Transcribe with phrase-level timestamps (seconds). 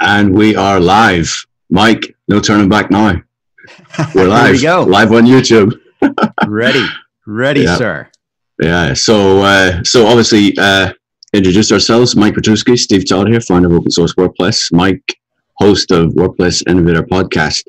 [0.00, 1.34] And we are live.
[1.70, 3.20] Mike, no turning back now.
[4.14, 4.52] We're live.
[4.56, 4.82] we go.
[4.82, 5.72] Live on YouTube.
[6.46, 6.84] ready.
[7.26, 7.76] Ready, Yeah.
[7.76, 8.10] sir.
[8.60, 8.94] Yeah.
[8.94, 10.92] So, uh, so obviously, uh,
[11.32, 12.14] introduce ourselves.
[12.16, 14.70] Mike Petrusky, Steve Todd here, founder of Open Source Workplace.
[14.72, 15.18] Mike,
[15.58, 17.64] host of Workplace Innovator Podcast.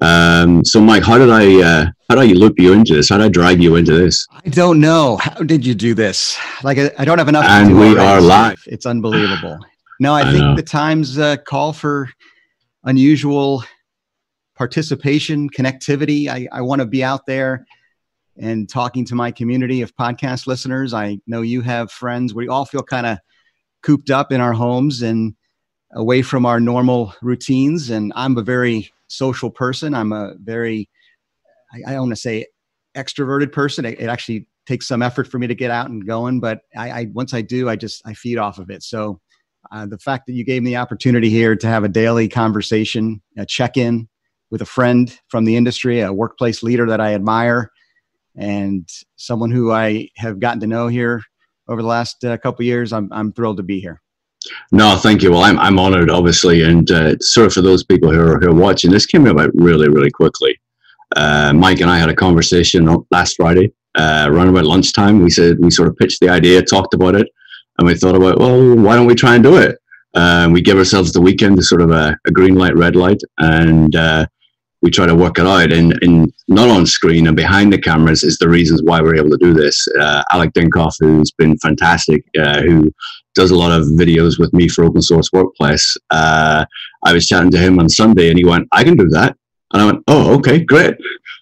[0.00, 3.08] Um, so, Mike, how did I, uh, how did I loop you into this?
[3.08, 4.26] How did I drag you into this?
[4.44, 5.16] I don't know.
[5.16, 6.36] How did you do this?
[6.62, 7.44] Like, I, I don't have enough.
[7.46, 8.62] And we already, are live.
[8.66, 9.58] It's unbelievable.
[9.98, 10.56] No, I, I think know.
[10.56, 12.10] the times uh, call for
[12.84, 13.64] unusual
[14.54, 16.28] participation, connectivity.
[16.28, 17.66] I, I want to be out there
[18.38, 20.92] and talking to my community of podcast listeners.
[20.92, 22.34] I know you have friends.
[22.34, 23.18] We all feel kind of
[23.82, 25.34] cooped up in our homes and
[25.92, 27.90] away from our normal routines.
[27.90, 29.94] And I'm a very social person.
[29.94, 30.88] I'm a very,
[31.72, 32.46] I, I don't want to say
[32.96, 33.84] extroverted person.
[33.84, 36.90] It, it actually takes some effort for me to get out and going, but I,
[36.90, 38.82] I once I do, I just I feed off of it.
[38.82, 39.20] So
[39.72, 43.20] uh, the fact that you gave me the opportunity here to have a daily conversation,
[43.36, 44.08] a check-in
[44.50, 47.70] with a friend from the industry, a workplace leader that I admire,
[48.36, 51.22] and someone who I have gotten to know here
[51.68, 54.00] over the last uh, couple years, I'm I'm thrilled to be here.
[54.70, 55.32] No, thank you.
[55.32, 56.62] Well, I'm, I'm honored, obviously.
[56.62, 59.50] And uh, sort of for those people who are, who are watching, this came about
[59.54, 60.58] really, really quickly.
[61.16, 65.22] Uh, Mike and I had a conversation last Friday, uh, around about lunchtime.
[65.22, 67.28] We said, we sort of pitched the idea, talked about it,
[67.78, 69.78] and we thought about, well, why don't we try and do it?
[70.14, 73.94] Uh, we give ourselves the weekend sort of a, a green light, red light, and
[73.96, 74.26] uh,
[74.80, 75.72] we try to work it out.
[75.72, 79.30] And, and not on screen and behind the cameras is the reasons why we're able
[79.30, 79.86] to do this.
[80.00, 82.90] Uh, Alec Dinkoff, who's been fantastic, uh, who
[83.34, 85.96] does a lot of videos with me for Open Source Workplace.
[86.10, 86.64] Uh,
[87.04, 89.36] I was chatting to him on Sunday, and he went, "I can do that,"
[89.72, 90.94] and I went, "Oh, okay, great."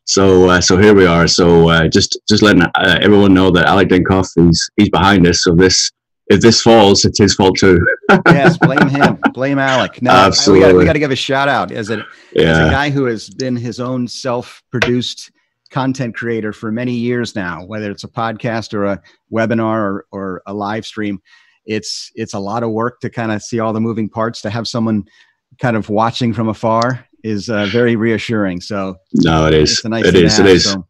[0.05, 1.27] So, uh, so here we are.
[1.29, 5.45] So, uh, just just letting uh, everyone know that Alec Dinkoff, he's he's behind this.
[5.45, 5.93] So this,
[6.29, 7.79] if this falls, it's his fault too.
[8.27, 10.01] yes, blame him, blame Alec.
[10.03, 10.75] No, I- we got Absolutely.
[10.75, 11.99] we got to give a shout out as a
[12.37, 15.31] as a guy who has been his own self-produced
[15.71, 20.43] content creator for many years now, whether it's a podcast or a webinar or, or
[20.47, 21.21] a live stream,
[21.67, 24.41] it's it's a lot of work to kind of see all the moving parts.
[24.43, 25.05] To have someone
[25.61, 28.61] kind of watching from afar is uh, very reassuring.
[28.61, 29.73] So no, it is.
[29.73, 30.39] it's a nice It is.
[30.39, 30.65] It have, is.
[30.73, 30.87] so-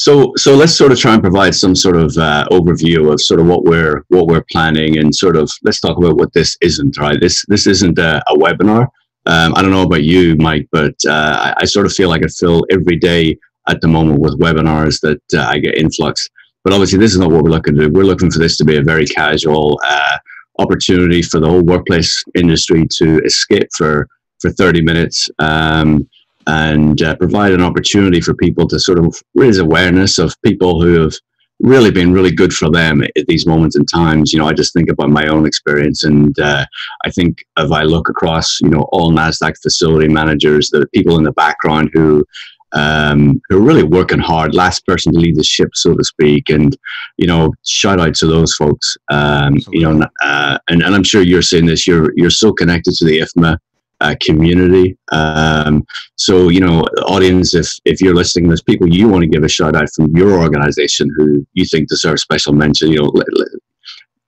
[0.00, 3.38] So, so let's sort of try and provide some sort of uh, overview of sort
[3.38, 6.96] of what we're what we're planning, and sort of let's talk about what this isn't.
[6.96, 8.84] Right, this this isn't a, a webinar.
[9.26, 12.24] Um, I don't know about you, Mike, but uh, I, I sort of feel like
[12.24, 13.36] I fill every day
[13.68, 16.26] at the moment with webinars that uh, I get influx.
[16.64, 17.92] But obviously, this is not what we're looking to do.
[17.92, 20.16] We're looking for this to be a very casual uh,
[20.60, 24.08] opportunity for the whole workplace industry to escape for
[24.40, 25.28] for 30 minutes.
[25.40, 26.08] Um,
[26.46, 31.00] and uh, provide an opportunity for people to sort of raise awareness of people who
[31.00, 31.14] have
[31.62, 34.32] really been really good for them at these moments and times.
[34.32, 36.64] You know, I just think about my own experience, and uh,
[37.04, 41.24] I think if I look across, you know, all Nasdaq facility managers, the people in
[41.24, 42.24] the background who.
[42.72, 46.50] Um, who are really working hard, last person to lead the ship, so to speak,
[46.50, 46.76] and
[47.16, 48.96] you know, shout out to those folks.
[49.10, 51.84] Um, you know, uh, and, and I'm sure you're saying this.
[51.84, 53.58] You're you're so connected to the IFMA
[54.00, 54.96] uh, community.
[55.12, 55.84] Um,
[56.16, 59.48] so, you know, audience, if if you're listening, there's people you want to give a
[59.48, 62.90] shout out from your organization who you think deserve special mention.
[62.90, 63.48] You know, let, let-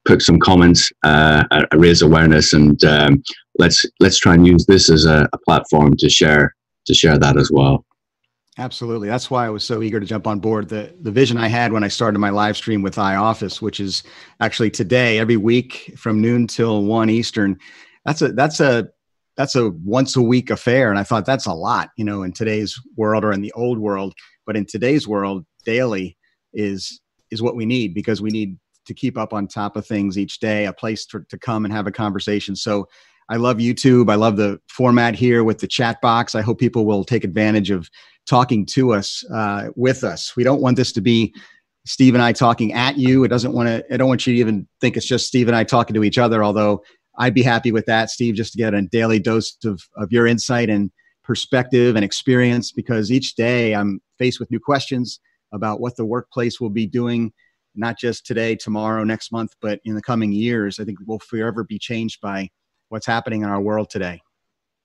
[0.05, 3.23] put some comments, uh, uh, raise awareness, and um,
[3.59, 6.55] let's let's try and use this as a, a platform to share
[6.87, 7.85] to share that as well.
[8.59, 9.09] Absolutely.
[9.09, 10.69] That's why I was so eager to jump on board.
[10.69, 14.03] The the vision I had when I started my live stream with iOffice, which is
[14.41, 17.59] actually today, every week from noon till one Eastern.
[18.05, 18.89] That's a that's a
[19.37, 20.91] that's a once a week affair.
[20.91, 23.79] And I thought that's a lot, you know, in today's world or in the old
[23.79, 24.15] world.
[24.47, 26.17] But in today's world, daily
[26.53, 27.01] is
[27.31, 30.41] is what we need because we need to keep up on top of things each
[30.41, 32.57] day, a place to, to come and have a conversation.
[32.57, 32.87] So
[33.29, 34.11] I love YouTube.
[34.11, 36.35] I love the format here with the chat box.
[36.35, 37.89] I hope people will take advantage of
[38.27, 40.37] talking to us uh, with us.
[40.37, 41.35] We don't want this to be
[41.87, 43.25] Steve and I talking at you.
[43.25, 43.85] It doesn't want to.
[43.93, 46.19] I don't want you to even think it's just Steve and I talking to each
[46.19, 46.45] other.
[46.45, 46.83] Although
[47.19, 50.27] I'd be happy with that, Steve, just to get a daily dose of of your
[50.27, 50.91] insight and
[51.23, 52.73] perspective and experience.
[52.73, 55.21] Because each day I'm faced with new questions
[55.53, 57.33] about what the workplace will be doing,
[57.75, 60.81] not just today, tomorrow, next month, but in the coming years.
[60.81, 62.49] I think we'll forever be changed by
[62.89, 64.21] what's happening in our world today.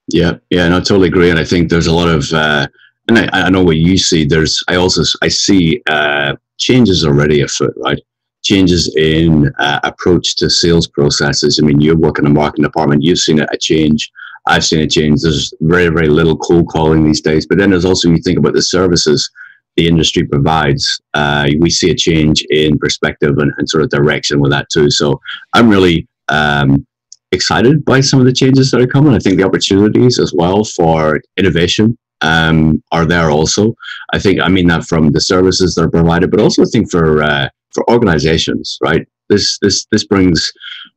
[0.08, 2.66] Yeah, yeah, no, I totally agree, and I think there's a lot of, uh,
[3.08, 4.24] and I, I know what you see.
[4.24, 8.00] There's, I also I see uh, changes already afoot, right?
[8.42, 11.58] Changes in uh, approach to sales processes.
[11.60, 14.10] I mean, you work in the marketing department, you've seen a a change.
[14.46, 15.20] I've seen a change.
[15.20, 17.46] There's very, very little cold calling these days.
[17.46, 19.30] But then there's also, you think about the services
[19.76, 24.40] the industry provides, uh, we see a change in perspective and, and sort of direction
[24.40, 24.90] with that too.
[24.90, 25.20] So
[25.54, 26.84] I'm really um,
[27.30, 29.14] excited by some of the changes that are coming.
[29.14, 33.74] I think the opportunities as well for innovation um, are there also.
[34.12, 36.90] I think I mean that from the services that are provided, but also I think
[36.90, 39.06] for uh, for organizations, right?
[39.28, 40.52] This this this brings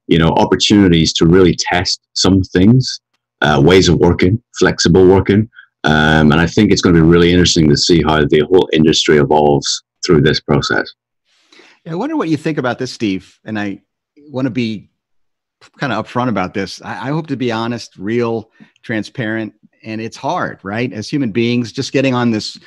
[0.07, 3.01] you know opportunities to really test some things,
[3.41, 5.50] uh, ways of working, flexible working,
[5.83, 8.69] um, and I think it's going to be really interesting to see how the whole
[8.71, 10.91] industry evolves through this process.
[11.88, 13.39] I wonder what you think about this, Steve.
[13.44, 13.81] And I
[14.29, 14.89] want to be
[15.77, 16.81] kind of upfront about this.
[16.81, 18.51] I, I hope to be honest, real,
[18.83, 19.53] transparent,
[19.83, 20.91] and it's hard, right?
[20.94, 22.59] As human beings, just getting on this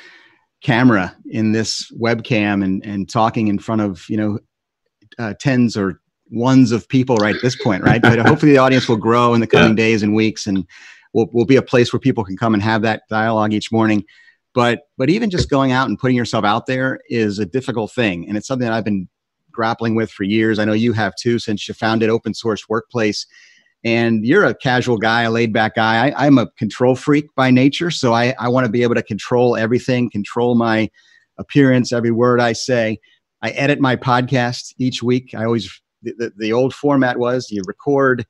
[0.63, 4.39] camera in this webcam and and talking in front of you know
[5.19, 8.01] uh, tens or ones of people right at this point, right?
[8.01, 9.75] But hopefully the audience will grow in the coming yeah.
[9.83, 10.65] days and weeks, and
[11.13, 14.03] will will be a place where people can come and have that dialogue each morning.
[14.53, 18.27] But but even just going out and putting yourself out there is a difficult thing,
[18.27, 19.07] and it's something that I've been
[19.51, 20.59] grappling with for years.
[20.59, 23.25] I know you have too, since you founded Open Source Workplace.
[23.85, 26.09] And you're a casual guy, a laid back guy.
[26.09, 29.03] I, am a control freak by nature, so I, I want to be able to
[29.03, 30.89] control everything, control my
[31.37, 32.97] appearance, every word I say.
[33.43, 35.35] I edit my podcast each week.
[35.37, 35.69] I always
[36.01, 38.25] the, the, old format was you record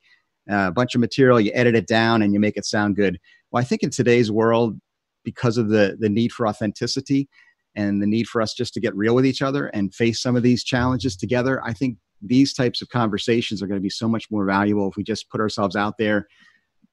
[0.50, 3.18] uh, a bunch of material, you edit it down, and you make it sound good.
[3.50, 4.78] Well, I think in today's world,
[5.24, 7.30] because of the the need for authenticity
[7.74, 10.36] and the need for us just to get real with each other and face some
[10.36, 14.08] of these challenges together, I think these types of conversations are going to be so
[14.08, 16.26] much more valuable if we just put ourselves out there,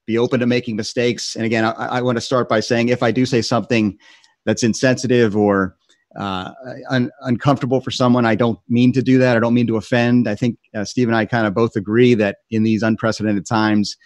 [0.06, 1.34] be open to making mistakes.
[1.36, 3.98] And again, I, I want to start by saying if I do say something
[4.44, 5.76] that's insensitive or
[6.16, 6.52] uh,
[6.90, 8.24] un- uncomfortable for someone.
[8.24, 9.36] I don't mean to do that.
[9.36, 10.28] I don't mean to offend.
[10.28, 13.96] I think uh, Steve and I kind of both agree that in these unprecedented times,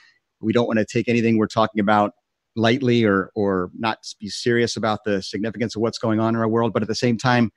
[0.40, 2.12] we don't want to take anything we're talking about
[2.56, 6.48] lightly or or not be serious about the significance of what's going on in our
[6.48, 6.72] world.
[6.72, 7.50] But at the same time,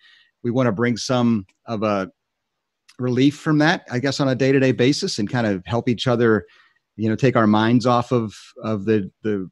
[0.44, 2.12] we want to bring some of a
[3.00, 5.90] relief from that, I guess, on a day to day basis, and kind of help
[5.90, 6.46] each other,
[6.96, 8.34] you know, take our minds off of
[8.64, 9.50] of the the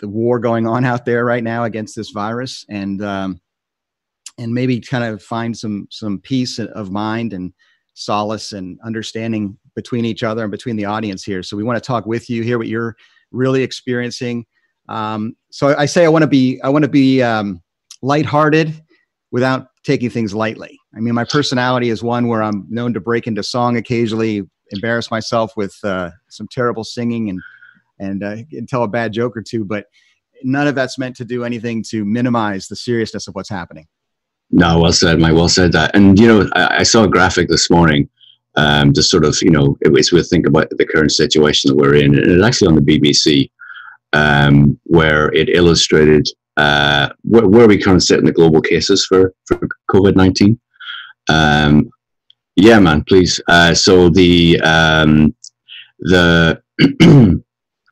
[0.00, 3.40] the war going on out there right now against this virus and um,
[4.38, 7.52] and maybe kind of find some some peace of mind and
[7.94, 11.42] solace and understanding between each other and between the audience here.
[11.42, 12.96] So we want to talk with you, hear what you're
[13.30, 14.46] really experiencing.
[14.88, 17.62] Um, so I say I want to be I want to be um,
[18.02, 18.82] lighthearted
[19.30, 20.78] without taking things lightly.
[20.94, 25.10] I mean, my personality is one where I'm known to break into song occasionally, embarrass
[25.10, 27.40] myself with uh, some terrible singing and
[27.98, 29.84] and, uh, and tell a bad joke or two, but
[30.42, 33.86] none of that's meant to do anything to minimize the seriousness of what's happening.
[34.50, 35.34] No, well said, Mike.
[35.34, 35.72] Well said.
[35.72, 38.08] That, and you know, I, I saw a graphic this morning,
[38.56, 41.76] um, to sort of, you know, it was we think about the current situation that
[41.76, 43.50] we're in, and it's actually on the BBC,
[44.12, 46.28] um, where it illustrated
[46.60, 50.60] uh, where, where we currently sit in the global cases for for COVID nineteen.
[51.28, 51.90] Um,
[52.56, 53.40] yeah, man, please.
[53.48, 55.34] Uh, so the um,
[56.00, 56.62] the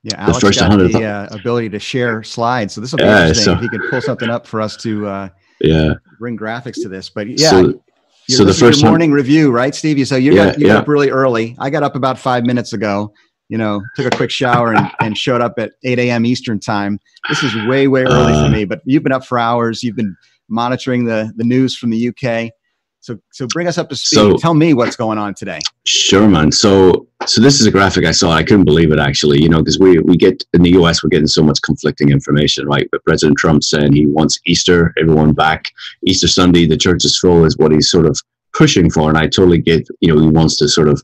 [0.05, 3.05] Yeah, Alex the first got the uh, ability to share slides, so this will be
[3.05, 3.45] yeah, interesting.
[3.45, 5.29] So, if he can pull something up for us to uh,
[5.61, 7.11] yeah bring graphics to this.
[7.11, 7.83] But yeah, so,
[8.29, 10.07] so the first morning review, right, Steve?
[10.07, 10.75] So you yeah, got, you yeah.
[10.75, 11.57] got up really early.
[11.59, 13.13] I got up about five minutes ago.
[13.49, 16.27] You know, took a quick shower and, and showed up at 8 a.m.
[16.27, 17.01] Eastern time.
[17.29, 18.65] This is way way early uh, for me.
[18.65, 19.83] But you've been up for hours.
[19.83, 20.17] You've been
[20.49, 22.53] monitoring the the news from the UK.
[23.01, 24.17] So, so bring us up to speed.
[24.17, 25.61] So, Tell me what's going on today.
[25.85, 26.51] Sure, man.
[26.51, 28.33] So, so this is a graphic I saw.
[28.33, 29.41] I couldn't believe it actually.
[29.41, 31.03] You know, because we we get in the U.S.
[31.03, 32.89] we're getting so much conflicting information, right?
[32.91, 35.73] But President Trump saying he wants Easter, everyone back.
[36.05, 38.21] Easter Sunday, the church is full, is what he's sort of
[38.53, 39.89] pushing for, and I totally get.
[40.01, 41.03] You know, he wants to sort of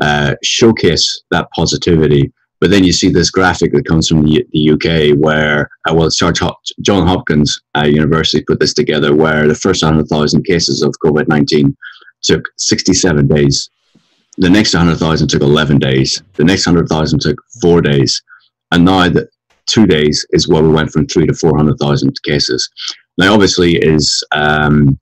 [0.00, 2.32] uh, showcase that positivity.
[2.60, 6.10] But then you see this graphic that comes from the, the UK where, uh, well,
[6.10, 11.74] John Hopkins uh, University put this together where the first 100,000 cases of COVID 19
[12.22, 13.70] took 67 days.
[14.36, 16.22] The next 100,000 took 11 days.
[16.34, 18.22] The next 100,000 took four days.
[18.72, 19.28] And now that
[19.66, 22.68] two days is where we went from three to 400,000 cases.
[23.16, 24.98] Now, obviously, is um,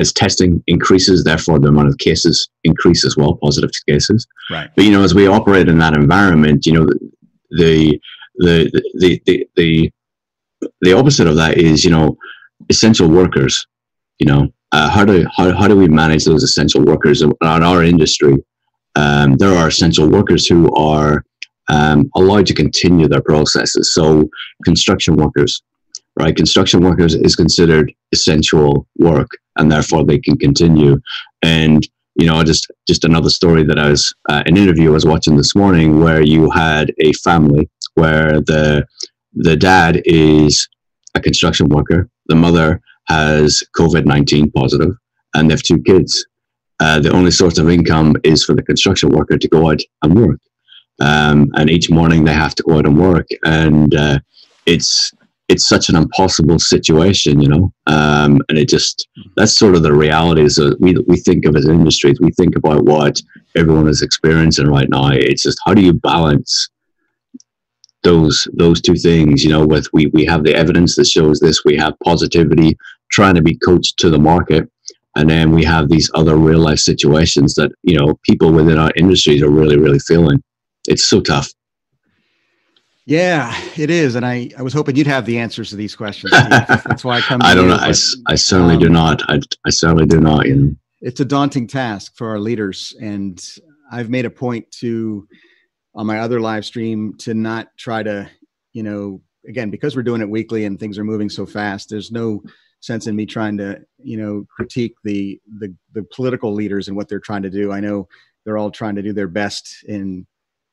[0.00, 4.26] as testing increases, therefore the amount of cases increase as well, positive cases.
[4.50, 4.70] Right.
[4.74, 6.86] But you know, as we operate in that environment, you know,
[7.50, 8.00] the
[8.36, 9.90] the the the the,
[10.80, 12.16] the opposite of that is you know
[12.68, 13.66] essential workers.
[14.18, 17.84] You know, uh, how do how, how do we manage those essential workers in our
[17.84, 18.34] industry?
[18.96, 21.24] Um, there are essential workers who are
[21.70, 23.94] um, allowed to continue their processes.
[23.94, 24.28] So
[24.64, 25.62] construction workers,
[26.18, 26.34] right?
[26.34, 29.28] Construction workers is considered essential work,
[29.60, 30.94] and therefore they can continue.
[31.42, 31.80] And
[32.20, 35.36] you know, just just another story that I was uh, an interview I was watching
[35.36, 37.64] this morning, where you had a family
[38.00, 38.84] where the
[39.48, 40.68] the dad is
[41.14, 42.00] a construction worker,
[42.30, 42.68] the mother
[43.14, 44.92] has COVID nineteen positive,
[45.34, 46.12] and they have two kids.
[46.82, 50.14] Uh, the only source of income is for the construction worker to go out and
[50.14, 50.40] work.
[51.00, 54.18] um, and each morning they have to go out and work, and uh,
[54.66, 55.12] it's
[55.50, 57.72] it's such an impossible situation, you know.
[57.86, 61.66] Um, and it just that's sort of the realities that we we think of as
[61.66, 62.20] industries.
[62.20, 63.20] We think about what
[63.56, 65.08] everyone is experiencing right now.
[65.12, 66.68] It's just how do you balance
[68.04, 69.44] those those two things?
[69.44, 71.64] You know, with we we have the evidence that shows this.
[71.64, 72.78] We have positivity
[73.10, 74.70] trying to be coached to the market.
[75.16, 78.92] And then we have these other real life situations that, you know, people within our
[78.94, 80.40] industries are really, really feeling.
[80.86, 81.48] It's so tough.
[83.10, 86.30] Yeah, it is, and I, I was hoping you'd have the answers to these questions.
[86.30, 87.42] That's why I come.
[87.42, 87.74] I don't know.
[87.74, 87.92] I,
[88.28, 89.28] I certainly um, do not.
[89.28, 90.46] I, I certainly do not.
[90.46, 93.44] You know, it's a daunting task for our leaders, and
[93.90, 95.26] I've made a point to
[95.92, 98.30] on my other live stream to not try to,
[98.74, 101.90] you know, again because we're doing it weekly and things are moving so fast.
[101.90, 102.40] There's no
[102.78, 107.08] sense in me trying to, you know, critique the the the political leaders and what
[107.08, 107.72] they're trying to do.
[107.72, 108.06] I know
[108.44, 110.28] they're all trying to do their best in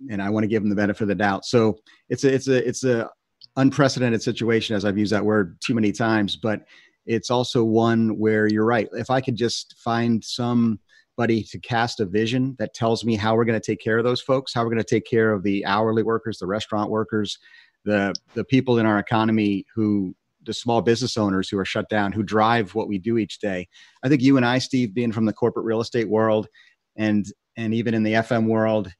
[0.09, 1.45] and I want to give them the benefit of the doubt.
[1.45, 1.77] So
[2.09, 3.09] it's a it's a it's a
[3.55, 6.61] unprecedented situation as I've used that word too many times, but
[7.05, 8.87] it's also one where you're right.
[8.93, 13.45] If I could just find somebody to cast a vision that tells me how we're
[13.45, 15.65] going to take care of those folks, how we're going to take care of the
[15.65, 17.39] hourly workers, the restaurant workers,
[17.85, 20.15] the the people in our economy who
[20.47, 23.67] the small business owners who are shut down, who drive what we do each day.
[24.03, 26.47] I think you and I, Steve, being from the corporate real estate world
[26.95, 27.25] and
[27.57, 28.91] and even in the FM world,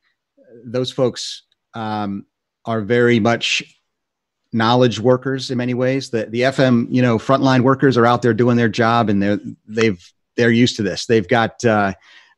[0.64, 2.26] those folks um,
[2.66, 3.64] are very much
[4.54, 6.10] knowledge workers in many ways.
[6.10, 9.40] The the FM, you know, frontline workers are out there doing their job, and they're
[9.68, 11.06] they've they're used to this.
[11.06, 11.94] They've got uh,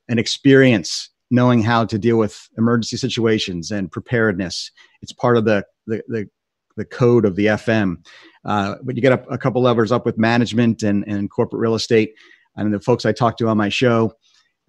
[0.08, 4.72] an experience knowing how to deal with emergency situations and preparedness.
[5.02, 6.30] It's part of the the the,
[6.78, 8.06] the code of the FM.
[8.46, 11.76] Uh, but you get a, a couple levers up with management and, and corporate real
[11.76, 12.14] estate.
[12.56, 14.14] And the folks I talk to on my show,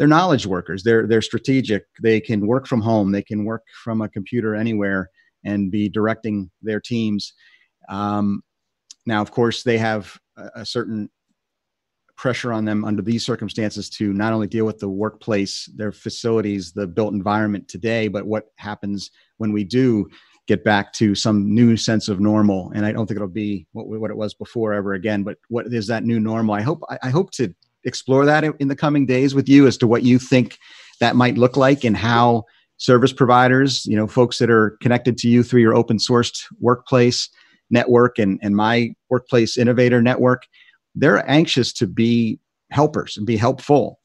[0.00, 0.82] they're knowledge workers.
[0.82, 1.84] They're they're strategic.
[2.02, 3.12] They can work from home.
[3.12, 5.10] They can work from a computer anywhere
[5.44, 7.34] and be directing their teams.
[7.90, 8.40] Um,
[9.04, 11.10] now, of course, they have a, a certain
[12.16, 16.72] pressure on them under these circumstances to not only deal with the workplace, their facilities,
[16.72, 20.08] the built environment today, but what happens when we do
[20.46, 22.72] get back to some new sense of normal.
[22.74, 25.24] And I don't think it'll be what, what it was before ever again.
[25.24, 26.54] But what is that new normal?
[26.54, 29.76] I hope I, I hope to explore that in the coming days with you as
[29.78, 30.58] to what you think
[31.00, 32.44] that might look like and how
[32.76, 37.28] service providers, you know, folks that are connected to you through your open sourced workplace
[37.70, 40.44] network and, and my workplace innovator network,
[40.94, 42.38] they're anxious to be
[42.70, 43.98] helpers and be helpful.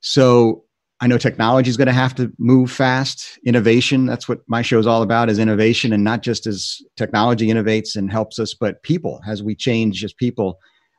[0.00, 0.64] So
[1.00, 3.38] I know technology is going to have to move fast.
[3.44, 7.48] Innovation, that's what my show is all about, is innovation and not just as technology
[7.48, 10.58] innovates and helps us, but people, as we change as people,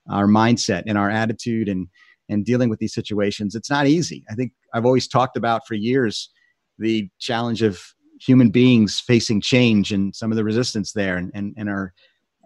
[0.09, 1.87] our mindset and our attitude and
[2.29, 3.55] and dealing with these situations.
[3.55, 4.23] It's not easy.
[4.29, 6.29] I think I've always talked about for years
[6.77, 7.81] the challenge of
[8.19, 11.93] human beings facing change and some of the resistance there and, and, and are,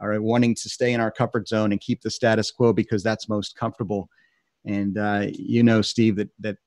[0.02, 3.30] are wanting to stay in our comfort zone and keep the status quo because that's
[3.30, 4.10] most comfortable.
[4.66, 6.58] And uh, you know, Steve, that, that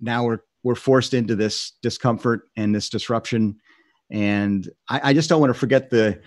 [0.00, 3.56] now we're, we're forced into this discomfort and this disruption.
[4.10, 6.20] And I, I just don't want to forget the,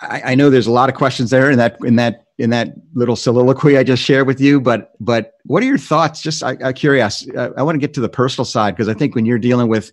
[0.00, 2.74] I, I know there's a lot of questions there in that, in that in that
[2.94, 4.60] little soliloquy I just shared with you.
[4.60, 6.20] But but what are your thoughts?
[6.20, 7.26] Just I, am curious.
[7.36, 9.68] I, I want to get to the personal side because I think when you're dealing
[9.68, 9.92] with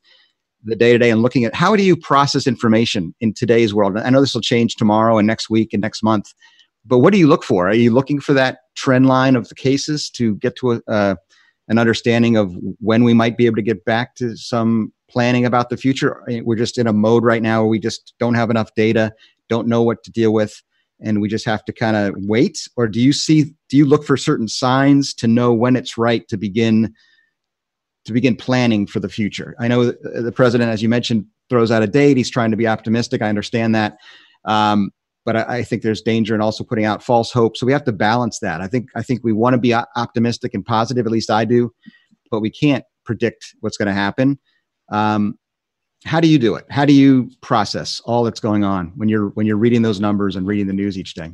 [0.65, 3.97] the day to day and looking at how do you process information in today's world?
[3.97, 6.33] I know this will change tomorrow and next week and next month,
[6.85, 7.67] but what do you look for?
[7.67, 11.15] Are you looking for that trend line of the cases to get to a, uh,
[11.69, 15.69] an understanding of when we might be able to get back to some planning about
[15.69, 16.21] the future?
[16.43, 19.13] We're just in a mode right now where we just don't have enough data,
[19.49, 20.61] don't know what to deal with
[21.01, 22.67] and we just have to kind of wait?
[22.77, 26.27] Or do you see do you look for certain signs to know when it's right
[26.27, 26.93] to begin
[28.05, 29.55] to begin planning for the future?
[29.59, 32.17] I know the president as you mentioned throws out a date.
[32.17, 33.21] He's trying to be optimistic.
[33.21, 33.97] I understand that.
[34.45, 34.91] Um,
[35.25, 37.85] but I, I, think there's danger in also putting out false hope so we have
[37.85, 38.59] to balance that.
[38.59, 41.71] I think i think we want to be optimistic and positive at least i do
[42.33, 44.39] but we can't predict what's going to happen.
[44.91, 45.37] Um,
[46.05, 46.65] how do you do it?
[46.69, 50.35] How do you process all that's going on when you're when you're reading those numbers
[50.35, 51.31] and reading the news each day?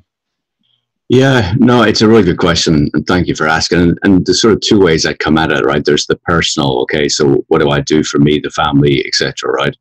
[1.09, 3.79] Yeah no it's a really good question and thank you for asking.
[3.79, 5.83] And, and there's sort of two ways i come at it right?
[5.83, 9.75] There's the personal okay so what do i do for me the family etc right?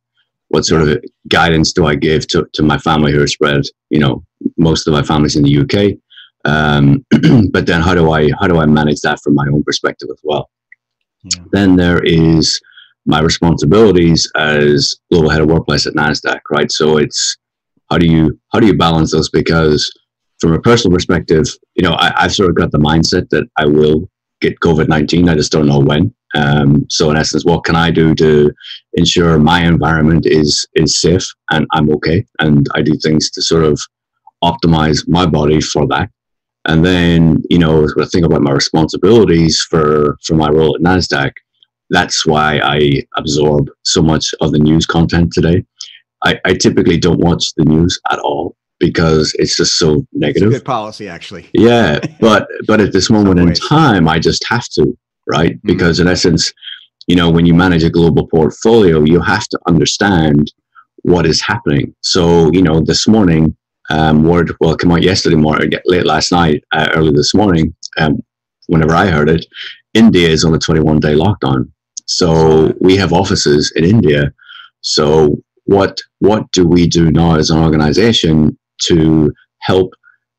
[0.49, 3.99] What sort of guidance do i give to, to my family who are spread you
[3.99, 4.25] know
[4.57, 5.99] most of my family's in the uk
[6.45, 7.05] um,
[7.51, 10.21] but then how do i how do i manage that from my own perspective as
[10.23, 10.49] well?
[11.25, 11.43] Yeah.
[11.53, 12.61] then there is
[13.09, 16.71] my responsibilities as global head of workplace at Nasdaq, right?
[16.71, 17.37] So it's
[17.91, 19.31] how do you how do you balance those?
[19.31, 19.91] Because
[20.41, 23.67] from a personal perspective, you know, I, have sort of got the mindset that I
[23.67, 24.09] will
[24.41, 25.29] get COVID nineteen.
[25.29, 26.15] I just don't know when.
[26.35, 28.53] Um, so in essence, what can I do to
[28.93, 33.65] ensure my environment is is safe and I'm okay, and I do things to sort
[33.65, 33.81] of
[34.45, 36.11] optimize my body for that.
[36.67, 40.83] And then, you know, when I think about my responsibilities for for my role at
[40.83, 41.33] Nasdaq,
[41.91, 45.65] that's why I absorb so much of the news content today.
[46.25, 50.51] I, I typically don't watch the news at all because it's just so negative.
[50.51, 51.49] good policy, actually.
[51.53, 55.53] Yeah, but but at this moment in time, I just have to, right?
[55.53, 55.69] Mm-hmm.
[55.69, 56.53] Because in essence,
[57.07, 60.53] you know, when you manage a global portfolio, you have to understand
[61.03, 61.95] what is happening.
[62.03, 63.57] So, you know, this morning,
[63.91, 67.75] um, word well come out yesterday morning, late last night, uh, early this morning.
[67.99, 68.19] Um,
[68.67, 69.47] whenever I heard it,
[69.95, 71.71] India is on a 21 day lockdown.
[72.09, 74.33] So we have offices in India.
[74.81, 79.93] So what what do we do now as an organization to help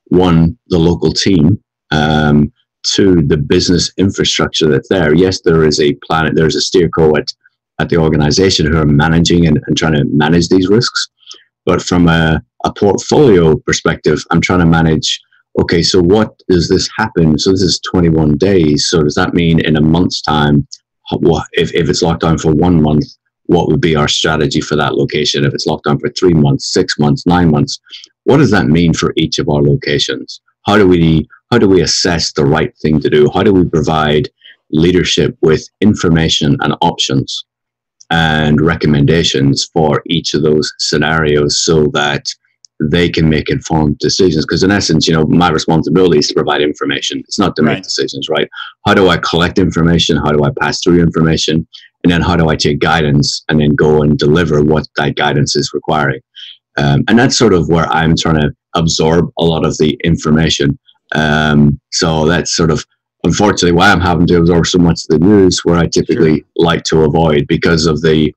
[0.05, 2.51] one the local team um,
[2.95, 5.13] to the business infrastructure that's there?
[5.13, 6.33] Yes, there is a planet.
[6.35, 7.27] There's a steerco at
[7.79, 11.07] at the organization who are managing and, and trying to manage these risks.
[11.65, 15.21] But from a, a portfolio perspective, I'm trying to manage
[15.59, 17.37] okay, so what does this happen?
[17.37, 18.87] So this is 21 days.
[18.89, 20.65] So does that mean in a month's time,
[21.11, 23.05] what if, if it's locked down for one month,
[23.45, 25.43] what would be our strategy for that location?
[25.43, 27.79] If it's locked down for three months, six months, nine months,
[28.25, 30.41] what does that mean for each of our locations?
[30.65, 33.27] How do we how do we assess the right thing to do?
[33.33, 34.29] How do we provide
[34.71, 37.43] leadership with information and options
[38.11, 42.25] and recommendations for each of those scenarios so that
[42.79, 44.45] they can make informed decisions.
[44.45, 47.19] Because in essence, you know, my responsibility is to provide information.
[47.19, 47.75] It's not to right.
[47.75, 48.49] make decisions, right?
[48.85, 50.17] How do I collect information?
[50.17, 51.67] How do I pass through information?
[52.03, 55.55] And then how do I take guidance and then go and deliver what that guidance
[55.55, 56.21] is requiring?
[56.77, 60.79] Um, and that's sort of where I'm trying to absorb a lot of the information.
[61.13, 62.85] Um, so that's sort of
[63.25, 66.45] unfortunately why I'm having to absorb so much of the news where I typically sure.
[66.55, 68.33] like to avoid because of the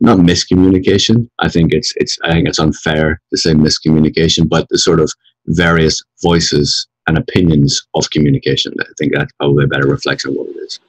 [0.00, 1.28] not miscommunication.
[1.38, 5.12] I think it's it's I think it's unfair to say miscommunication, but the sort of
[5.46, 8.74] various voices and opinions of communication.
[8.80, 10.80] I think that's probably a better reflection of what it is.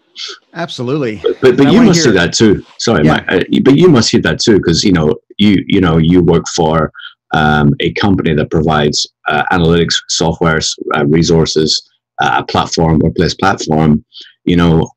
[0.53, 1.17] Absolutely.
[1.17, 2.65] But but, but you must hear, see that too.
[2.79, 3.13] Sorry, yeah.
[3.13, 6.21] Mike, uh, but you must see that too because you know you you know you
[6.21, 6.91] work for
[7.33, 10.59] um, a company that provides uh, analytics software
[10.95, 11.87] uh, resources,
[12.21, 14.03] uh, a platform, workplace platform.
[14.45, 14.89] You know,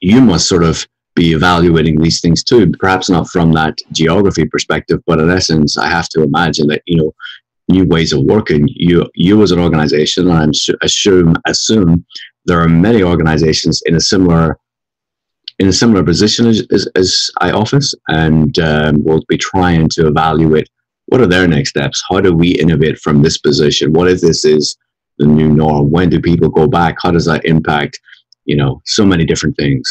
[0.00, 0.86] you must sort of
[1.20, 2.72] be evaluating these things too.
[2.84, 6.96] Perhaps not from that geography perspective, but in essence, I have to imagine that you
[6.96, 7.10] know
[7.68, 8.62] new ways of working.
[8.86, 10.52] You you as an organization, and I'm
[10.88, 11.90] assume assume
[12.46, 14.58] there are many organizations in a similar
[15.58, 20.68] in a similar position as, as, as iOffice, and um, we'll be trying to evaluate
[21.08, 22.02] what are their next steps.
[22.08, 23.92] How do we innovate from this position?
[23.92, 24.64] What if this is
[25.18, 25.90] the new norm?
[25.90, 26.94] When do people go back?
[27.02, 28.00] How does that impact?
[28.46, 29.84] You know, so many different things.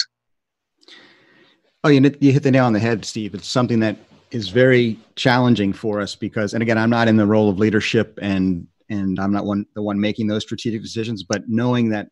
[1.84, 3.34] Oh, you, you hit the nail on the head, Steve.
[3.34, 3.96] It's something that
[4.32, 8.18] is very challenging for us because, and again, I'm not in the role of leadership
[8.22, 12.08] and and I'm not one the one making those strategic decisions, but knowing that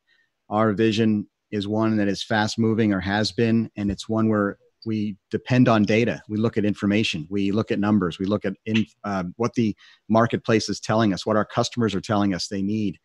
[0.50, 4.58] our vision is one that is fast moving or has been, and it's one where
[4.86, 6.22] we depend on data.
[6.30, 7.28] We look at information.
[7.30, 8.20] We look at numbers.
[8.20, 9.76] We look at in, uh, what the
[10.08, 13.00] marketplace is telling us, what our customers are telling us they need.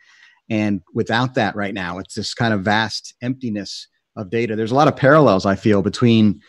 [0.51, 4.57] And without that, right now, it's this kind of vast emptiness of data.
[4.57, 6.41] There's a lot of parallels I feel between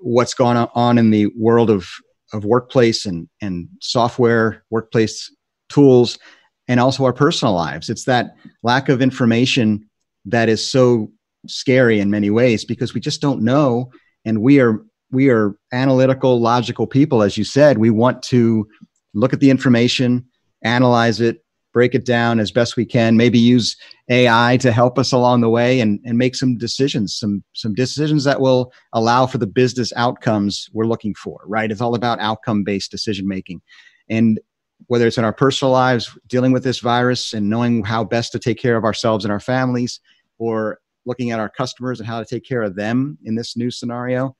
[0.00, 1.88] what's going on in the world of
[2.32, 5.34] of workplace and and software, workplace
[5.68, 6.18] tools,
[6.66, 7.88] and also our personal lives.
[7.88, 9.88] It's that lack of information
[10.26, 11.10] that is so
[11.46, 13.90] scary in many ways because we just don't know,
[14.24, 17.78] and we are we are analytical, logical people, as you said.
[17.78, 18.68] We want to
[19.14, 20.26] look at the information,
[20.62, 23.76] analyze it, break it down as best we can, maybe use
[24.08, 28.24] AI to help us along the way and, and make some decisions, some some decisions
[28.24, 31.70] that will allow for the business outcomes we're looking for, right?
[31.70, 33.60] It's all about outcome-based decision making.
[34.08, 34.40] And
[34.86, 38.38] whether it's in our personal lives, dealing with this virus and knowing how best to
[38.38, 40.00] take care of ourselves and our families,
[40.38, 43.70] or looking at our customers and how to take care of them in this new
[43.70, 44.36] scenario,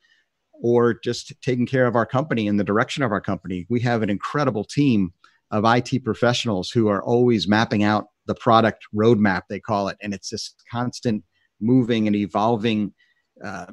[0.52, 3.66] or just taking care of our company and the direction of our company.
[3.68, 5.12] We have an incredible team
[5.50, 9.96] of IT professionals who are always mapping out the product roadmap, they call it.
[10.02, 11.24] And it's this constant
[11.60, 12.92] moving and evolving
[13.42, 13.66] uh,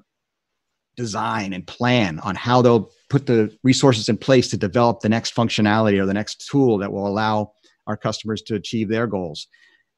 [0.96, 5.36] design and plan on how they'll put the resources in place to develop the next
[5.36, 7.52] functionality or the next tool that will allow
[7.88, 9.48] our customers to achieve their goals.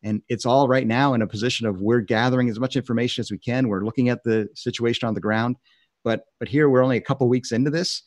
[0.03, 3.31] And it's all right now in a position of we're gathering as much information as
[3.31, 3.67] we can.
[3.67, 5.55] We're looking at the situation on the ground.
[6.03, 8.03] But but here we're only a couple weeks into this.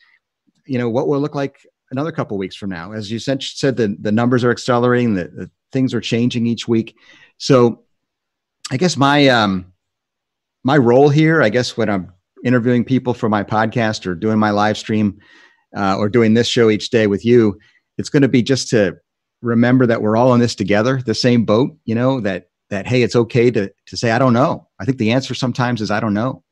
[0.66, 1.58] You know, what will look like
[1.90, 2.92] another couple weeks from now.
[2.92, 6.68] As you said, said the, the numbers are accelerating, the, the things are changing each
[6.68, 6.96] week.
[7.38, 7.82] So
[8.70, 9.72] I guess my um,
[10.62, 12.12] my role here, I guess, when I'm
[12.44, 15.18] interviewing people for my podcast or doing my live stream
[15.76, 17.58] uh, or doing this show each day with you,
[17.98, 18.96] it's going to be just to
[19.42, 21.76] remember that we're all in this together, the same boat.
[21.84, 24.68] You know that that hey, it's okay to to say I don't know.
[24.78, 26.44] I think the answer sometimes is I don't know,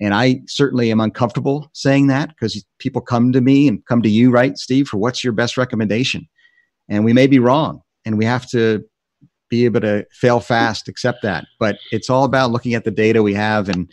[0.00, 4.08] and I certainly am uncomfortable saying that because people come to me and come to
[4.08, 6.28] you, right, Steve, for what's your best recommendation,
[6.88, 8.84] and we may be wrong, and we have to
[9.50, 11.44] be able to fail fast, accept that.
[11.58, 13.92] But it's all about looking at the data we have and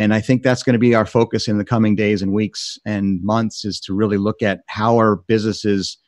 [0.00, 2.78] and I think that's going to be our focus in the coming days and weeks
[2.86, 5.98] and months is to really look at how our businesses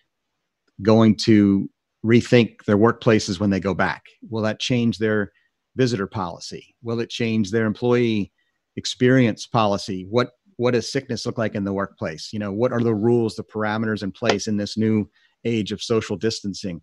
[0.81, 1.69] going to
[2.05, 4.05] rethink their workplaces when they go back.
[4.31, 5.31] Will that change their
[5.77, 6.75] visitor policy?
[6.83, 8.33] Will it change their employee
[8.77, 10.07] experience policy?
[10.09, 12.31] What what does sickness look like in the workplace?
[12.33, 15.09] You know, what are the rules, the parameters in place in this new
[15.45, 16.81] age of social distancing?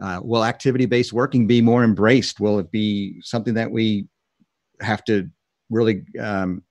[0.00, 2.38] Uh, will activity based working be more embraced?
[2.38, 4.06] Will it be something that we
[4.80, 5.28] have to
[5.70, 6.62] really um,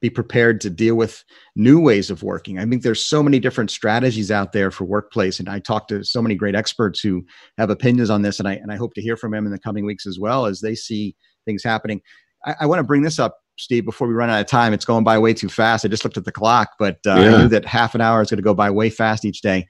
[0.00, 1.24] be prepared to deal with
[1.56, 2.58] new ways of working.
[2.58, 6.04] I think there's so many different strategies out there for workplace, and I talk to
[6.04, 7.24] so many great experts who
[7.58, 9.58] have opinions on this, and I and I hope to hear from them in the
[9.58, 12.00] coming weeks as well as they see things happening.
[12.44, 14.72] I, I want to bring this up, Steve, before we run out of time.
[14.72, 15.84] It's going by way too fast.
[15.84, 17.34] I just looked at the clock, but uh, yeah.
[17.34, 19.66] I knew that half an hour is going to go by way fast each day.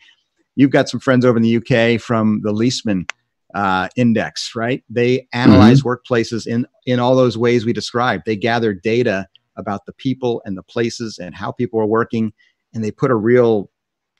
[0.56, 3.10] You've got some friends over in the UK from the Leesman
[3.54, 4.82] uh, Index, right?
[4.88, 5.88] They analyze mm-hmm.
[5.88, 8.24] workplaces in in all those ways we described.
[8.26, 9.26] They gather data
[9.56, 12.32] about the people and the places and how people are working,
[12.74, 13.70] and they put a real,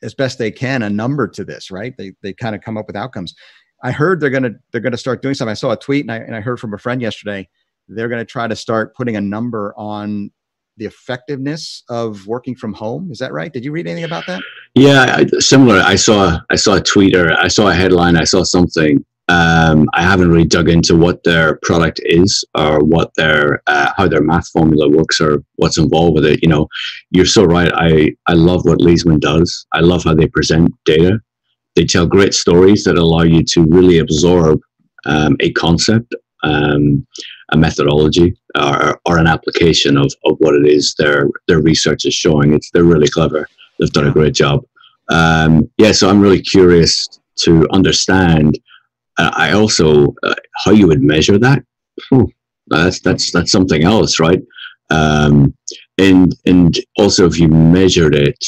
[0.03, 1.97] as best they can, a number to this, right?
[1.97, 3.35] They they kind of come up with outcomes.
[3.83, 5.53] I heard they're gonna they're gonna start doing something.
[5.53, 7.49] I saw a tweet and I and I heard from a friend yesterday.
[7.91, 10.31] They're gonna try to start putting a number on
[10.77, 13.11] the effectiveness of working from home.
[13.11, 13.53] Is that right?
[13.53, 14.43] Did you read anything about that?
[14.75, 15.81] Yeah, I, similar.
[15.81, 18.17] I saw I saw a tweet or I saw a headline.
[18.17, 23.13] I saw something um, I haven't really dug into what their product is or what
[23.17, 26.43] their uh, how their math formula works or what's involved with it.
[26.43, 26.67] You know,
[27.13, 27.71] you're so right.
[27.73, 29.67] I I love what Leesman does.
[29.73, 31.21] I love how they present data.
[31.77, 34.61] They tell great stories that allow you to really absorb
[35.05, 37.07] um, a concept, um,
[37.53, 42.15] a methodology, or, or an application of, of what it is their their research is
[42.15, 42.55] showing.
[42.55, 43.49] It's they're really clever.
[43.79, 44.65] They've done a great job.
[45.09, 47.09] Um, yeah, so I'm really curious
[47.41, 48.59] to understand
[49.19, 50.35] uh, I also uh,
[50.65, 51.63] how you would measure that.
[52.69, 54.41] that's that's that's something else, right?
[54.91, 55.55] Um,
[55.99, 58.43] and and also if you measured it,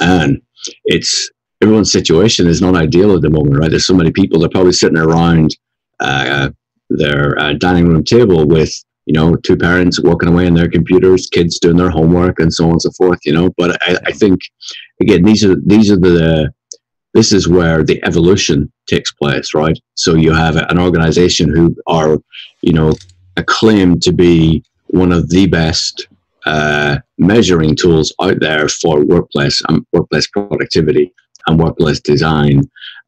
[0.00, 0.40] and
[0.84, 1.30] it's
[1.62, 3.70] everyone's situation is not ideal at the moment, right?
[3.70, 5.56] There's so many people they're probably sitting around
[6.00, 6.50] uh,
[6.96, 8.72] their uh, dining room table with
[9.06, 12.64] you know two parents walking away on their computers, kids doing their homework, and so
[12.64, 13.18] on and so forth.
[13.24, 14.40] You know, but I, I think
[15.00, 16.52] again these are these are the
[17.14, 19.78] this is where the evolution takes place, right?
[19.94, 22.18] So you have an organization who are,
[22.62, 22.94] you know,
[23.36, 26.08] acclaimed to be one of the best
[26.46, 31.12] uh, measuring tools out there for workplace um, workplace productivity
[31.46, 32.62] and workplace design,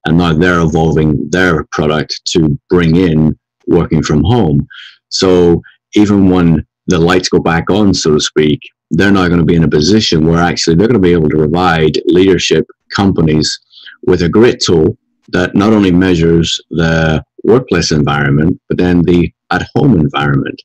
[0.07, 4.67] and now they're evolving their product to bring in working from home.
[5.09, 5.63] So
[5.95, 9.57] even when the lights go back on, so to speak, they're now going to be
[9.57, 13.61] in a position where actually they're going to be able to provide leadership companies
[14.07, 14.97] with a great tool
[15.29, 20.61] that not only measures the workplace environment, but then the at home environment.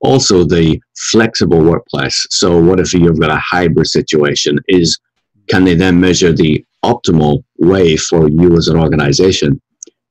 [0.00, 2.26] Also, the flexible workplace.
[2.30, 4.58] So, what if you've got a hybrid situation?
[4.68, 4.98] Is
[5.48, 9.60] can they then measure the optimal way for you as an organization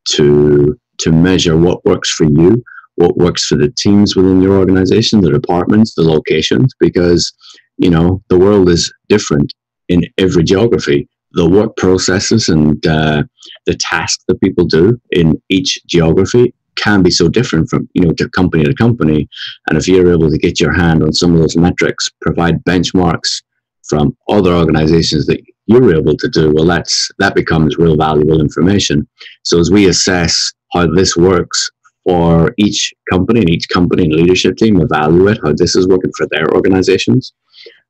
[0.09, 2.63] to to measure what works for you,
[2.95, 6.73] what works for the teams within your organization, the departments, the locations?
[6.79, 7.31] Because
[7.77, 9.53] you know the world is different
[9.89, 13.23] in every geography the work processes and uh,
[13.65, 18.13] the tasks that people do in each geography can be so different from you know
[18.13, 19.27] to company to company
[19.67, 23.43] and if you're able to get your hand on some of those metrics provide benchmarks
[23.87, 29.07] from other organizations that you're able to do well that's that becomes real valuable information
[29.43, 31.69] so as we assess how this works
[32.03, 36.27] for each company and each company and leadership team evaluate how this is working for
[36.31, 37.33] their organizations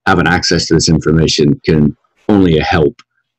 [0.05, 1.95] having access to this information can
[2.29, 2.95] only help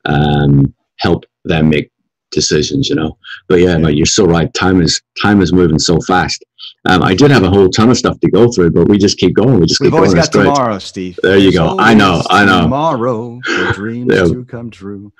[0.06, 1.90] um, help them make
[2.30, 3.16] decisions, you know.
[3.48, 4.52] But yeah, no, you're so right.
[4.54, 6.44] Time is time is moving so fast.
[6.86, 9.18] Um, I did have a whole ton of stuff to go through, but we just
[9.18, 9.60] keep going.
[9.60, 10.24] We just We've keep always going.
[10.24, 11.18] got tomorrow, Steve.
[11.22, 11.76] There you go.
[11.78, 12.22] I know.
[12.28, 12.62] I know.
[12.62, 15.12] Tomorrow for dreams to come true.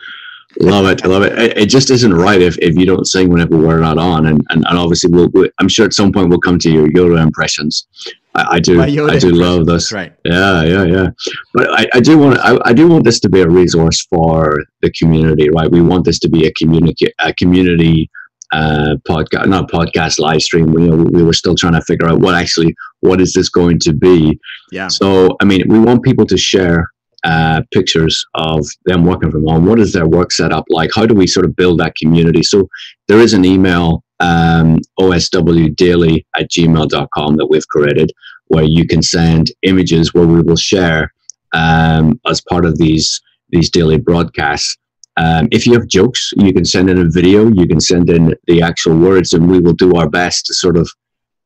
[0.61, 1.05] Love it.
[1.05, 1.39] I love it.
[1.39, 1.59] it.
[1.59, 1.67] it.
[1.67, 4.27] just isn't right if, if you don't sing whenever we're not on.
[4.27, 6.89] And, and, and obviously, we'll, we, I'm sure at some point we'll come to your
[6.89, 7.87] Yoda impressions.
[8.35, 8.81] I, I do.
[8.81, 9.93] I do love this.
[9.93, 10.13] Right.
[10.25, 11.09] Yeah, yeah, yeah.
[11.53, 14.63] But I, I do want I, I do want this to be a resource for
[14.83, 15.71] the community, right?
[15.71, 18.11] We want this to be a community a community
[18.53, 20.73] uh, podcast, not podcast live stream.
[20.73, 23.93] We, we were still trying to figure out what actually, what is this going to
[23.93, 24.39] be?
[24.71, 24.89] Yeah.
[24.89, 26.91] So, I mean, we want people to share
[27.25, 29.67] uh, pictures of them working from home.
[29.67, 30.91] What is their work setup like?
[30.95, 32.43] How do we sort of build that community?
[32.43, 32.69] So
[33.09, 38.13] there is an email, um, oswdaily at gmail.com that we've created
[38.49, 41.13] where you can send images where we will share
[41.55, 44.77] um, as part of these these daily broadcasts.
[45.17, 48.35] Um, if you have jokes, you can send in a video, you can send in
[48.47, 50.91] the actual words, and we will do our best to sort of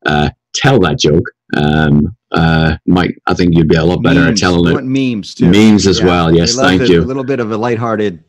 [0.07, 1.25] uh, tell that joke.
[1.57, 4.43] Um, uh, Mike, I think you'd be a lot better memes.
[4.43, 4.85] at telling it.
[4.85, 5.51] memes too.
[5.51, 6.35] Memes as well.
[6.35, 6.91] Yes, thank it.
[6.91, 7.01] you.
[7.01, 8.23] A little bit of a lighthearted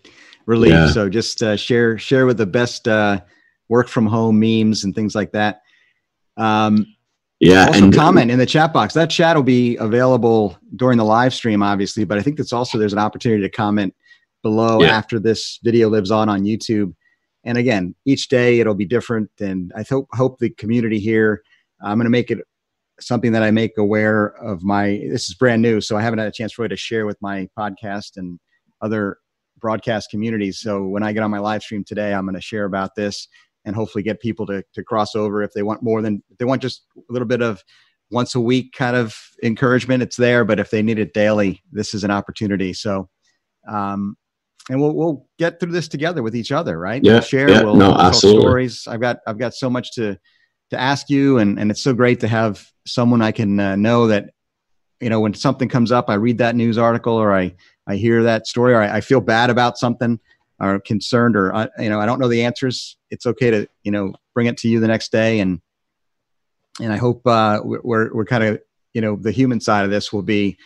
[0.45, 0.71] relief.
[0.71, 0.91] Yeah.
[0.91, 3.21] So just uh, share share with the best uh,
[3.67, 5.62] work from home memes and things like that.
[6.38, 6.85] Um,
[7.39, 8.93] Yeah, also and comment in the chat box.
[8.93, 12.77] That chat will be available during the live stream, obviously, but I think that's also
[12.77, 13.93] there's an opportunity to comment
[14.43, 14.89] below Yeah.
[14.97, 16.93] after this video lives on on YouTube.
[17.45, 19.29] And again, each day it'll be different.
[19.39, 21.41] And I hope hope the community here.
[21.81, 22.39] I'm going to make it
[23.01, 25.01] something that I make aware of my.
[25.09, 27.47] This is brand new, so I haven't had a chance really to share with my
[27.57, 28.39] podcast and
[28.81, 29.17] other
[29.57, 30.59] broadcast communities.
[30.59, 33.27] So when I get on my live stream today, I'm going to share about this
[33.65, 36.45] and hopefully get people to to cross over if they want more than if they
[36.45, 37.63] want just a little bit of
[38.12, 40.03] once a week kind of encouragement.
[40.03, 42.73] It's there, but if they need it daily, this is an opportunity.
[42.73, 43.09] So.
[43.67, 44.15] Um,
[44.69, 47.03] and we'll we'll get through this together with each other, right?
[47.03, 47.49] Yeah, we'll share.
[47.49, 48.41] yeah, we'll, no, we'll tell absolutely.
[48.41, 48.88] stories.
[48.88, 50.17] I've got I've got so much to
[50.69, 54.08] to ask you, and and it's so great to have someone I can uh, know
[54.08, 54.32] that
[54.99, 57.55] you know when something comes up, I read that news article or I
[57.88, 60.19] I hear that story or I, I feel bad about something
[60.60, 62.97] or concerned or uh, you know I don't know the answers.
[63.10, 65.62] It's okay to you know bring it to you the next day, and
[66.79, 68.62] and I hope uh, we're we're, we're kind of
[68.93, 70.58] you know the human side of this will be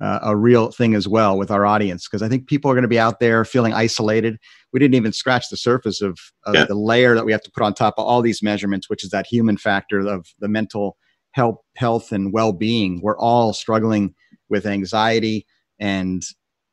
[0.00, 2.82] uh, a real thing as well with our audience because I think people are going
[2.82, 4.38] to be out there feeling isolated.
[4.72, 6.64] We didn't even scratch the surface of, of Yeah.
[6.64, 9.10] the layer that we have to put on top of all these measurements, which is
[9.10, 10.96] that human factor of the mental
[11.32, 13.00] health, health and well-being.
[13.02, 14.14] We're all struggling
[14.48, 15.46] with anxiety
[15.78, 16.22] and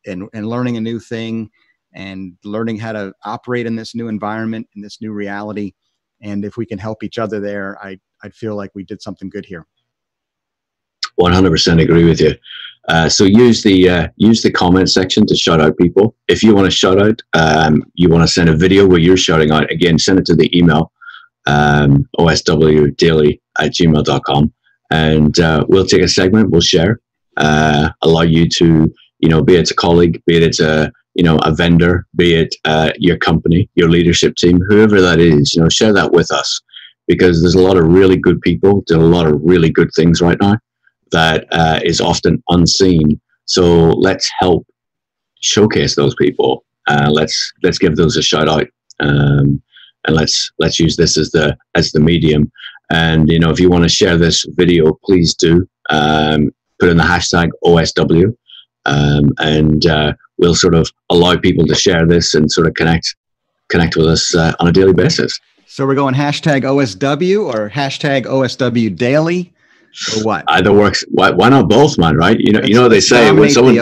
[0.06, 1.50] and and learning a new thing
[1.94, 5.74] and learning how to operate in this new environment in this new reality.
[6.22, 9.30] And if we can help each other there, I I'd feel like we did something
[9.30, 9.66] good here.
[11.20, 12.34] 100% agree with you.
[12.88, 16.16] Uh, so use the uh, use the comment section to shout out people.
[16.28, 19.18] If you want to shout out, um, you want to send a video where you're
[19.18, 19.70] shouting out.
[19.72, 20.92] Again, send it to the email
[21.48, 24.54] um, oswdaily at gmail.com,
[24.92, 26.50] and uh, we'll take a segment.
[26.50, 27.02] We'll share,
[27.36, 31.38] uh, allow you to you know, be it a colleague, be it a you know
[31.44, 35.70] a vendor, be it uh, your company, your leadership team, whoever that is, you know,
[35.70, 36.62] share that with us
[37.08, 40.22] because there's a lot of really good people doing a lot of really good things
[40.22, 40.58] right now
[41.12, 43.20] that uh, is often unseen.
[43.46, 44.66] So let's help
[45.42, 46.66] showcase those people.
[46.88, 48.68] Uh, let's let's give those a shout out,
[49.00, 49.62] um,
[50.06, 52.52] and let's let's use this as the as the medium.
[52.90, 55.68] And you know, if you want to share this video, please do.
[55.90, 58.36] Um, put in the hashtag OSW,
[58.86, 63.16] um, and uh, we'll sort of allow people to share this and sort of connect
[63.70, 65.40] connect with us uh, on a daily basis.
[65.66, 69.54] So we're going hashtag OSW or hashtag OSW daily
[70.16, 70.44] or what?
[70.48, 71.04] Either works.
[71.10, 72.16] Why, why not both, man?
[72.16, 72.40] Right?
[72.40, 73.76] You know, you know what they say when someone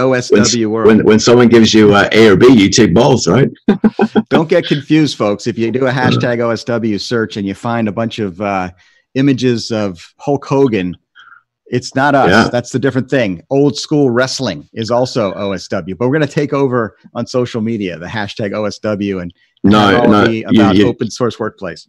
[0.69, 0.87] world.
[0.87, 3.49] when when someone gives you uh, A or B, you take both, right?
[4.29, 5.47] Don't get confused, folks.
[5.47, 8.71] If you do a hashtag OSW search and you find a bunch of uh,
[9.15, 10.95] images of Hulk Hogan,
[11.67, 12.29] it's not us.
[12.29, 12.49] Yeah.
[12.51, 13.41] That's the different thing.
[13.49, 17.97] Old school wrestling is also OSW, but we're going to take over on social media
[17.97, 21.87] the hashtag OSW and No, no, be you- about you- open source workplace.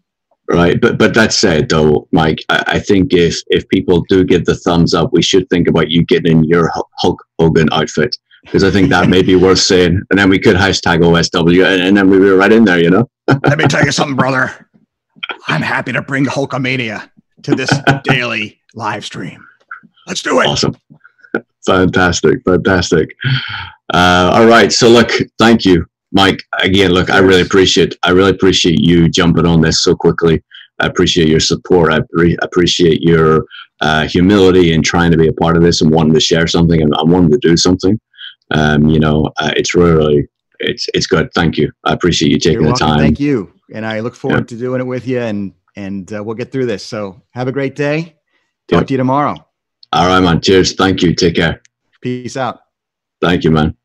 [0.48, 0.80] Right.
[0.80, 4.56] But but that said, though, Mike, I, I think if if people do give the
[4.56, 8.62] thumbs up, we should think about you getting in your Hulk- Hulk Hogan outfit because
[8.62, 10.00] I think that may be worth saying.
[10.10, 12.90] And then we could hashtag OSW, and, and then we were right in there, you
[12.90, 13.08] know.
[13.44, 14.68] Let me tell you something, brother.
[15.48, 17.10] I'm happy to bring Hulkamania
[17.42, 17.70] to this
[18.04, 19.44] daily live stream.
[20.06, 20.46] Let's do it.
[20.46, 20.76] Awesome.
[21.66, 22.44] Fantastic.
[22.44, 23.08] Fantastic.
[23.92, 24.72] Uh, all right.
[24.72, 26.42] So look, thank you, Mike.
[26.60, 30.42] Again, look, I really appreciate I really appreciate you jumping on this so quickly.
[30.78, 31.92] I appreciate your support.
[31.92, 33.46] I pre- appreciate your
[33.80, 36.80] uh, humility in trying to be a part of this and wanting to share something
[36.80, 37.98] and, and wanting to do something.
[38.52, 40.28] Um, you know, uh, it's really
[40.60, 41.30] it's it's good.
[41.34, 41.72] Thank you.
[41.84, 42.98] I appreciate you taking the time.
[42.98, 43.52] Thank you.
[43.74, 46.66] And I look forward to doing it with you and and uh, we'll get through
[46.66, 46.84] this.
[46.84, 48.16] So have a great day.
[48.68, 49.36] Talk to you tomorrow.
[49.92, 50.40] All right, man.
[50.40, 50.74] Cheers.
[50.74, 51.14] Thank you.
[51.14, 51.62] Take care.
[52.00, 52.60] Peace out.
[53.20, 53.76] Thank you, man.